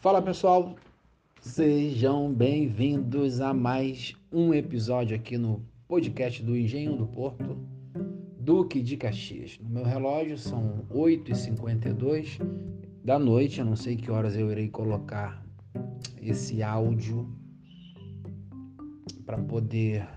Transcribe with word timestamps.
Fala 0.00 0.22
pessoal, 0.22 0.76
sejam 1.42 2.32
bem-vindos 2.32 3.38
a 3.38 3.52
mais 3.52 4.16
um 4.32 4.54
episódio 4.54 5.14
aqui 5.14 5.36
no 5.36 5.62
podcast 5.86 6.42
do 6.42 6.56
Engenho 6.56 6.96
do 6.96 7.06
Porto, 7.06 7.58
Duque 8.38 8.80
de 8.80 8.96
Caxias. 8.96 9.58
No 9.62 9.68
meu 9.68 9.84
relógio 9.84 10.38
são 10.38 10.86
8h52 10.90 12.40
da 13.04 13.18
noite, 13.18 13.60
eu 13.60 13.66
não 13.66 13.76
sei 13.76 13.94
que 13.94 14.10
horas 14.10 14.34
eu 14.34 14.50
irei 14.50 14.70
colocar 14.70 15.44
esse 16.22 16.62
áudio 16.62 17.30
para 19.26 19.36
poder 19.36 20.08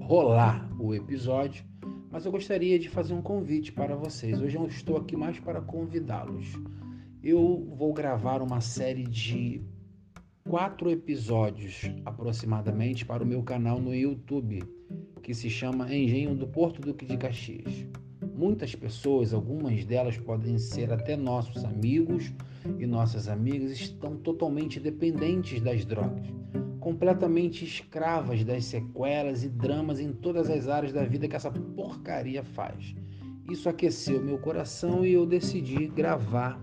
rolar 0.00 0.68
o 0.76 0.92
episódio, 0.92 1.64
mas 2.10 2.26
eu 2.26 2.32
gostaria 2.32 2.80
de 2.80 2.88
fazer 2.88 3.14
um 3.14 3.22
convite 3.22 3.70
para 3.70 3.94
vocês. 3.94 4.42
Hoje 4.42 4.56
eu 4.56 4.66
estou 4.66 4.96
aqui 4.96 5.14
mais 5.16 5.38
para 5.38 5.60
convidá-los. 5.60 6.52
Eu 7.24 7.66
vou 7.74 7.94
gravar 7.94 8.42
uma 8.42 8.60
série 8.60 9.04
de 9.04 9.62
quatro 10.46 10.90
episódios 10.90 11.90
aproximadamente 12.04 13.06
para 13.06 13.22
o 13.22 13.26
meu 13.26 13.42
canal 13.42 13.80
no 13.80 13.94
YouTube, 13.94 14.62
que 15.22 15.32
se 15.32 15.48
chama 15.48 15.86
Engenho 15.86 16.34
do 16.34 16.46
Porto 16.46 16.82
Duque 16.82 17.06
de 17.06 17.16
Caxias. 17.16 17.86
Muitas 18.36 18.74
pessoas, 18.74 19.32
algumas 19.32 19.86
delas 19.86 20.18
podem 20.18 20.58
ser 20.58 20.92
até 20.92 21.16
nossos 21.16 21.64
amigos 21.64 22.30
e 22.78 22.86
nossas 22.86 23.26
amigas, 23.26 23.70
estão 23.70 24.18
totalmente 24.18 24.78
dependentes 24.78 25.62
das 25.62 25.82
drogas 25.86 26.28
completamente 26.78 27.64
escravas 27.64 28.44
das 28.44 28.66
sequelas 28.66 29.42
e 29.42 29.48
dramas 29.48 29.98
em 29.98 30.12
todas 30.12 30.50
as 30.50 30.68
áreas 30.68 30.92
da 30.92 31.02
vida 31.02 31.26
que 31.26 31.34
essa 31.34 31.50
porcaria 31.50 32.44
faz. 32.44 32.94
Isso 33.50 33.70
aqueceu 33.70 34.22
meu 34.22 34.36
coração 34.36 35.06
e 35.06 35.14
eu 35.14 35.24
decidi 35.24 35.86
gravar 35.86 36.60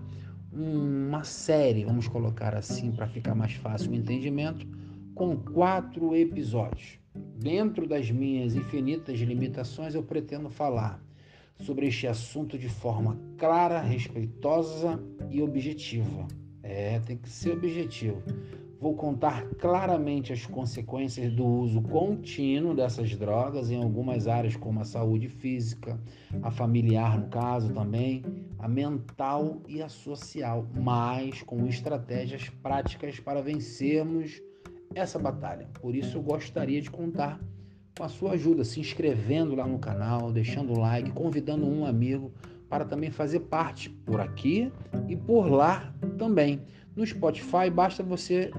uma 0.53 1.23
série, 1.23 1.85
vamos 1.85 2.07
colocar 2.07 2.55
assim 2.55 2.91
para 2.91 3.07
ficar 3.07 3.33
mais 3.33 3.53
fácil 3.53 3.91
o 3.91 3.95
entendimento, 3.95 4.67
com 5.15 5.37
quatro 5.37 6.15
episódios. 6.15 6.99
Dentro 7.37 7.87
das 7.87 8.09
minhas 8.11 8.55
infinitas 8.55 9.19
limitações, 9.19 9.95
eu 9.95 10.03
pretendo 10.03 10.49
falar 10.49 11.01
sobre 11.57 11.87
este 11.87 12.07
assunto 12.07 12.57
de 12.57 12.69
forma 12.69 13.19
clara, 13.37 13.79
respeitosa 13.81 15.01
e 15.29 15.41
objetiva. 15.41 16.27
É, 16.63 16.99
tem 16.99 17.17
que 17.17 17.29
ser 17.29 17.53
objetivo 17.53 18.21
Vou 18.81 18.95
contar 18.95 19.45
claramente 19.59 20.33
as 20.33 20.47
consequências 20.47 21.31
do 21.31 21.45
uso 21.45 21.83
contínuo 21.83 22.73
dessas 22.73 23.15
drogas 23.15 23.69
em 23.69 23.75
algumas 23.75 24.27
áreas, 24.27 24.55
como 24.55 24.79
a 24.79 24.83
saúde 24.83 25.29
física, 25.29 25.99
a 26.41 26.49
familiar, 26.49 27.19
no 27.19 27.27
caso 27.27 27.71
também, 27.71 28.23
a 28.57 28.67
mental 28.67 29.61
e 29.67 29.83
a 29.83 29.87
social, 29.87 30.65
mas 30.73 31.43
com 31.43 31.67
estratégias 31.67 32.49
práticas 32.49 33.19
para 33.19 33.39
vencermos 33.39 34.41
essa 34.95 35.19
batalha. 35.19 35.69
Por 35.79 35.93
isso, 35.93 36.17
eu 36.17 36.23
gostaria 36.23 36.81
de 36.81 36.89
contar 36.89 37.39
com 37.95 38.03
a 38.03 38.09
sua 38.09 38.31
ajuda, 38.31 38.63
se 38.63 38.79
inscrevendo 38.79 39.53
lá 39.53 39.67
no 39.67 39.77
canal, 39.77 40.31
deixando 40.31 40.73
o 40.73 40.79
like, 40.79 41.11
convidando 41.11 41.67
um 41.67 41.85
amigo 41.85 42.31
para 42.67 42.83
também 42.83 43.11
fazer 43.11 43.41
parte 43.41 43.91
por 43.91 44.19
aqui 44.19 44.71
e 45.07 45.15
por 45.15 45.51
lá 45.51 45.93
também. 46.17 46.61
No 46.95 47.05
Spotify, 47.05 47.69
basta 47.71 48.01
você 48.01 48.51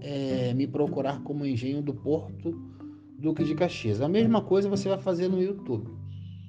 é, 0.00 0.54
me 0.54 0.66
procurar 0.66 1.22
como 1.22 1.46
Engenho 1.46 1.82
do 1.82 1.94
Porto 1.94 2.58
Duque 3.18 3.44
de 3.44 3.54
Caxias. 3.54 4.00
A 4.00 4.08
mesma 4.08 4.42
coisa 4.42 4.68
você 4.68 4.88
vai 4.88 4.98
fazer 4.98 5.28
no 5.28 5.42
YouTube. 5.42 5.90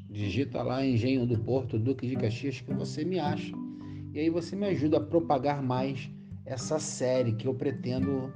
Digita 0.09 0.61
lá 0.61 0.85
Engenho 0.85 1.25
do 1.25 1.37
Porto 1.37 1.77
Duque 1.77 2.07
de 2.07 2.15
Caxias 2.15 2.61
que 2.61 2.73
você 2.73 3.03
me 3.03 3.19
acha. 3.19 3.53
E 4.13 4.19
aí 4.19 4.29
você 4.29 4.55
me 4.55 4.67
ajuda 4.67 4.97
a 4.97 5.01
propagar 5.01 5.61
mais 5.61 6.09
essa 6.45 6.79
série 6.79 7.33
que 7.33 7.47
eu 7.47 7.53
pretendo 7.53 8.33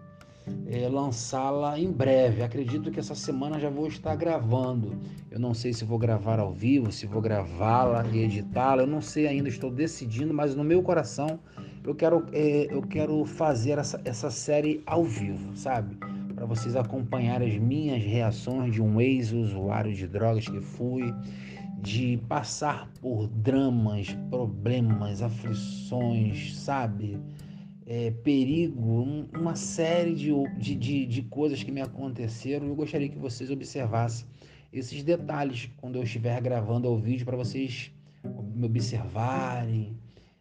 é, 0.68 0.88
lançá-la 0.88 1.80
em 1.80 1.92
breve. 1.92 2.44
Acredito 2.44 2.92
que 2.92 3.00
essa 3.00 3.16
semana 3.16 3.59
já 3.59 3.70
vou 3.70 3.88
estar 3.88 4.16
gravando. 4.16 4.98
Eu 5.31 5.40
não 5.40 5.54
sei 5.54 5.74
se 5.74 5.84
vou 5.84 5.98
gravar 5.98 6.40
ao 6.40 6.54
vivo, 6.54 6.92
se 6.92 7.06
vou 7.06 7.22
gravá-la 7.22 8.06
e 8.08 8.20
editá-la. 8.20 8.84
Eu 8.84 8.88
não 8.88 9.02
sei 9.02 9.28
ainda, 9.28 9.50
estou 9.50 9.72
decidindo, 9.72 10.34
mas 10.34 10.56
no 10.56 10.64
meu 10.64 10.81
coração 10.81 11.40
eu 11.85 11.94
quero, 11.94 12.25
é, 12.31 12.68
eu 12.69 12.81
quero 12.81 13.23
fazer 13.25 13.78
essa, 13.78 14.01
essa 14.03 14.31
série 14.31 14.81
ao 14.85 15.03
vivo, 15.03 15.56
sabe? 15.56 15.96
Para 16.34 16.46
vocês 16.46 16.75
acompanharem 16.75 17.53
as 17.53 17.59
minhas 17.59 18.01
reações 18.01 18.73
de 18.73 18.81
um 18.81 19.00
ex-usuário 19.00 19.94
de 19.94 20.07
drogas 20.07 20.47
que 20.47 20.59
fui, 20.59 21.13
de 21.79 22.18
passar 22.28 22.90
por 23.00 23.28
dramas, 23.28 24.18
problemas, 24.29 25.22
aflições, 25.22 26.56
sabe? 26.56 27.19
É, 27.85 28.09
perigo, 28.09 28.81
um, 28.81 29.28
uma 29.34 29.56
série 29.56 30.16
de, 30.16 30.31
de, 30.57 30.75
de, 30.75 31.06
de 31.06 31.22
coisas 31.22 31.62
que 31.62 31.72
me 31.72 31.81
aconteceram. 31.81 32.68
Eu 32.68 32.75
gostaria 32.75 33.07
que 33.07 33.18
vocês 33.18 33.51
observassem 33.51 34.25
esses 34.74 35.03
detalhes 35.03 35.69
quando 35.78 35.97
eu 35.97 36.03
estiver 36.03 36.41
gravando 36.41 36.90
o 36.90 36.97
vídeo 36.97 37.25
para 37.25 37.38
vocês 37.38 37.91
me 38.56 38.66
observarem, 38.66 39.95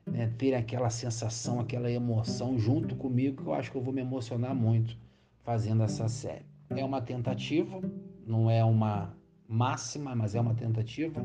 né, 0.06 0.32
ter 0.38 0.54
aquela 0.54 0.90
sensação, 0.90 1.60
aquela 1.60 1.90
emoção 1.90 2.58
junto 2.58 2.94
comigo, 2.96 3.42
que 3.42 3.48
eu 3.48 3.54
acho 3.54 3.70
que 3.70 3.76
eu 3.76 3.82
vou 3.82 3.92
me 3.92 4.00
emocionar 4.00 4.54
muito 4.54 4.96
fazendo 5.42 5.82
essa 5.82 6.08
série. 6.08 6.44
É 6.70 6.84
uma 6.84 7.00
tentativa, 7.00 7.80
não 8.26 8.50
é 8.50 8.64
uma 8.64 9.16
máxima, 9.46 10.14
mas 10.14 10.34
é 10.34 10.40
uma 10.40 10.54
tentativa 10.54 11.24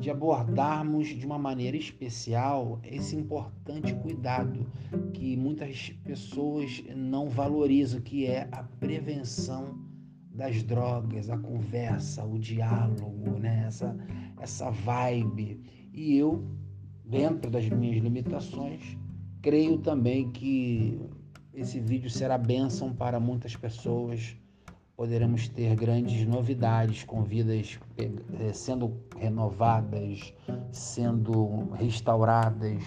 de 0.00 0.10
abordarmos 0.10 1.08
de 1.08 1.26
uma 1.26 1.38
maneira 1.38 1.76
especial 1.76 2.80
esse 2.84 3.16
importante 3.16 3.94
cuidado 3.94 4.66
que 5.12 5.36
muitas 5.36 5.90
pessoas 6.04 6.82
não 6.94 7.28
valorizam, 7.28 8.00
que 8.00 8.26
é 8.26 8.48
a 8.52 8.62
prevenção 8.62 9.78
das 10.32 10.62
drogas, 10.62 11.30
a 11.30 11.38
conversa, 11.38 12.24
o 12.24 12.38
diálogo, 12.38 13.38
né? 13.38 13.64
essa, 13.66 13.96
essa 14.38 14.70
vibe. 14.70 15.60
E 15.92 16.16
eu 16.16 16.44
dentro 17.06 17.50
das 17.50 17.68
minhas 17.68 18.02
limitações, 18.02 18.96
creio 19.40 19.78
também 19.78 20.30
que 20.32 21.00
esse 21.54 21.80
vídeo 21.80 22.10
será 22.10 22.36
bênção 22.36 22.92
para 22.92 23.20
muitas 23.20 23.56
pessoas. 23.56 24.36
Poderemos 24.96 25.48
ter 25.48 25.74
grandes 25.76 26.26
novidades 26.26 27.04
com 27.04 27.22
vidas 27.22 27.78
eh, 27.98 28.52
sendo 28.52 28.96
renovadas, 29.18 30.34
sendo 30.72 31.70
restauradas, 31.74 32.82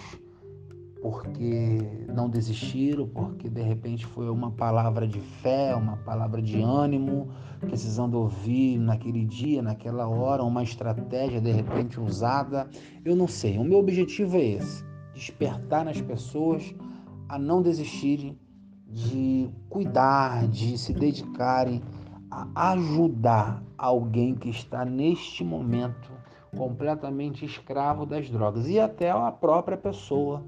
porque 1.00 1.78
não 2.08 2.28
desistiram, 2.28 3.08
porque 3.08 3.48
de 3.48 3.62
repente 3.62 4.04
foi 4.04 4.28
uma 4.28 4.50
palavra 4.50 5.06
de 5.06 5.18
fé, 5.18 5.74
uma 5.74 5.96
palavra 5.98 6.42
de 6.42 6.60
ânimo, 6.60 7.28
precisando 7.58 8.18
ouvir 8.18 8.78
naquele 8.78 9.24
dia, 9.24 9.62
naquela 9.62 10.06
hora, 10.08 10.42
uma 10.44 10.62
estratégia 10.62 11.40
de 11.40 11.50
repente 11.50 11.98
usada. 11.98 12.68
Eu 13.04 13.16
não 13.16 13.26
sei. 13.26 13.56
O 13.58 13.64
meu 13.64 13.78
objetivo 13.78 14.36
é 14.36 14.44
esse: 14.44 14.84
despertar 15.14 15.84
nas 15.84 16.00
pessoas 16.00 16.74
a 17.28 17.38
não 17.38 17.62
desistirem 17.62 18.38
de 18.86 19.48
cuidar, 19.68 20.48
de 20.48 20.76
se 20.76 20.92
dedicarem 20.92 21.80
a 22.30 22.72
ajudar 22.72 23.62
alguém 23.78 24.34
que 24.34 24.50
está 24.50 24.84
neste 24.84 25.42
momento 25.42 26.10
completamente 26.56 27.44
escravo 27.44 28.04
das 28.04 28.28
drogas 28.28 28.68
e 28.68 28.78
até 28.78 29.10
a 29.10 29.30
própria 29.30 29.76
pessoa 29.76 30.44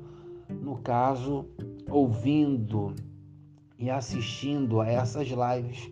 no 0.48 0.78
caso, 0.78 1.47
ouvindo 1.88 2.94
e 3.78 3.91
assistindo 3.91 4.80
a 4.80 4.88
essas 4.88 5.28
lives, 5.28 5.91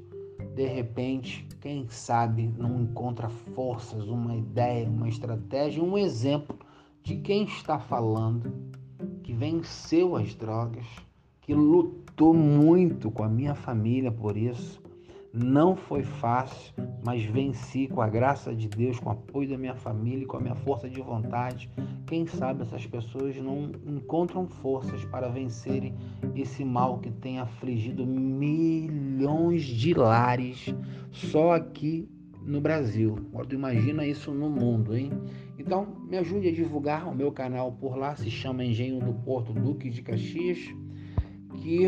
de 0.54 0.66
repente, 0.66 1.46
quem 1.60 1.88
sabe 1.88 2.52
não 2.56 2.80
encontra 2.80 3.28
forças, 3.28 4.08
uma 4.08 4.36
ideia, 4.36 4.88
uma 4.88 5.08
estratégia, 5.08 5.82
um 5.82 5.96
exemplo 5.96 6.58
de 7.02 7.16
quem 7.16 7.44
está 7.44 7.78
falando, 7.78 8.52
que 9.22 9.32
venceu 9.32 10.16
as 10.16 10.34
drogas, 10.34 10.86
que 11.40 11.54
lutou 11.54 12.34
muito 12.34 13.10
com 13.10 13.22
a 13.22 13.28
minha 13.28 13.54
família 13.54 14.10
por 14.10 14.36
isso, 14.36 14.82
não 15.32 15.76
foi 15.76 16.02
fácil, 16.02 16.74
mas 17.04 17.22
venci 17.24 17.86
com 17.86 18.00
a 18.00 18.08
graça 18.08 18.54
de 18.54 18.68
Deus, 18.68 18.98
com 18.98 19.10
o 19.10 19.12
apoio 19.12 19.48
da 19.48 19.56
minha 19.56 19.74
família 19.74 20.26
com 20.26 20.36
a 20.36 20.40
minha 20.40 20.54
força 20.56 20.88
de 20.88 21.00
vontade. 21.00 21.70
Quem 22.06 22.26
sabe 22.26 22.62
essas 22.62 22.86
pessoas 22.86 23.36
não 23.36 23.70
encontram 23.86 24.46
forças 24.46 25.04
para 25.04 25.28
vencerem 25.28 25.94
esse 26.34 26.64
mal 26.64 26.98
que 26.98 27.10
tem 27.10 27.38
afligido 27.38 28.04
milhões 28.04 29.62
de 29.62 29.94
lares 29.94 30.74
só 31.12 31.52
aqui 31.52 32.08
no 32.42 32.60
Brasil. 32.60 33.16
Agora 33.32 33.54
imagina 33.54 34.06
isso 34.06 34.32
no 34.32 34.50
mundo, 34.50 34.96
hein? 34.96 35.10
Então, 35.58 35.86
me 36.08 36.16
ajude 36.16 36.48
a 36.48 36.52
divulgar 36.52 37.06
o 37.06 37.14
meu 37.14 37.30
canal 37.30 37.70
por 37.72 37.96
lá, 37.96 38.16
se 38.16 38.30
chama 38.30 38.64
Engenho 38.64 38.98
do 38.98 39.12
Porto 39.12 39.52
Duque 39.52 39.90
de 39.90 40.02
Caxias, 40.02 40.58
que 41.58 41.86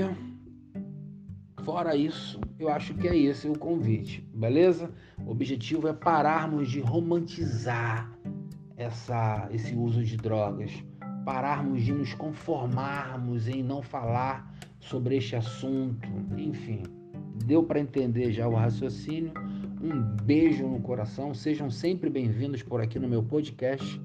Fora 1.64 1.94
isso, 1.94 2.41
eu 2.59 2.69
acho 2.69 2.93
que 2.94 3.06
é 3.06 3.17
esse 3.17 3.49
o 3.49 3.56
convite, 3.56 4.29
beleza? 4.35 4.91
O 5.25 5.31
objetivo 5.31 5.87
é 5.87 5.93
pararmos 5.93 6.69
de 6.69 6.81
romantizar 6.81 8.11
essa, 8.76 9.49
esse 9.53 9.73
uso 9.73 10.03
de 10.03 10.17
drogas, 10.17 10.73
pararmos 11.25 11.85
de 11.85 11.93
nos 11.93 12.14
conformarmos 12.14 13.47
em 13.47 13.62
não 13.62 13.81
falar 13.81 14.53
sobre 14.81 15.17
este 15.17 15.37
assunto. 15.37 16.09
Enfim, 16.37 16.82
deu 17.44 17.62
para 17.62 17.79
entender 17.79 18.32
já 18.32 18.49
o 18.49 18.55
raciocínio. 18.55 19.32
Um 19.81 20.00
beijo 20.25 20.67
no 20.67 20.81
coração. 20.81 21.32
Sejam 21.32 21.70
sempre 21.70 22.11
bem-vindos 22.11 22.62
por 22.65 22.81
aqui 22.81 22.99
no 22.99 23.08
meu 23.08 23.23
podcast. 23.23 24.00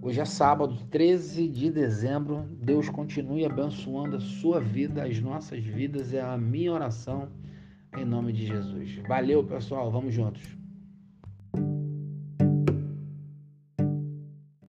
Hoje 0.00 0.20
é 0.20 0.24
sábado, 0.24 0.76
13 0.90 1.48
de 1.48 1.70
dezembro. 1.70 2.46
Deus 2.52 2.88
continue 2.88 3.44
abençoando 3.44 4.16
a 4.16 4.20
sua 4.20 4.60
vida, 4.60 5.04
as 5.04 5.20
nossas 5.20 5.64
vidas. 5.64 6.14
É 6.14 6.20
a 6.20 6.38
minha 6.38 6.72
oração 6.72 7.28
em 7.96 8.04
nome 8.04 8.32
de 8.32 8.46
Jesus. 8.46 9.00
Valeu, 9.08 9.42
pessoal. 9.42 9.90
Vamos 9.90 10.14
juntos. 10.14 10.57